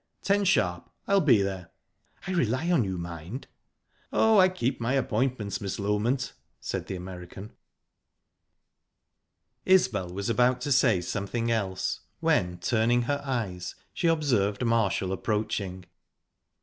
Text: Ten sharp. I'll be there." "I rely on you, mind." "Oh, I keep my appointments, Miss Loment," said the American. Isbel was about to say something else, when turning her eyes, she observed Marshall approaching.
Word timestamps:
Ten 0.23 0.45
sharp. 0.45 0.89
I'll 1.07 1.21
be 1.21 1.43
there." 1.43 1.69
"I 2.25 2.31
rely 2.31 2.71
on 2.71 2.83
you, 2.83 2.97
mind." 2.97 3.45
"Oh, 4.11 4.39
I 4.39 4.49
keep 4.49 4.81
my 4.81 4.93
appointments, 4.93 5.61
Miss 5.61 5.77
Loment," 5.77 6.33
said 6.59 6.87
the 6.87 6.95
American. 6.95 7.51
Isbel 9.63 10.09
was 10.11 10.27
about 10.27 10.59
to 10.61 10.71
say 10.71 11.01
something 11.01 11.51
else, 11.51 11.99
when 12.19 12.57
turning 12.57 13.03
her 13.03 13.21
eyes, 13.23 13.75
she 13.93 14.07
observed 14.07 14.65
Marshall 14.65 15.13
approaching. 15.13 15.85